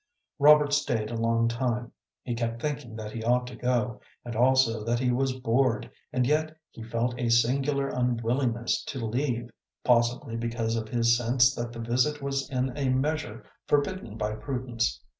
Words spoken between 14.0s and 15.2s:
by prudence.